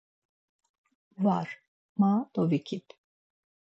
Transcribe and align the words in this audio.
Var, 1.27 1.47
ma 1.99 2.11
dovikip. 2.33 2.97